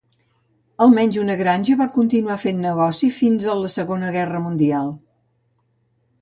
[0.85, 4.91] Al menys una granja va continuar fent negoci fins a la Segona Guerra Mundial.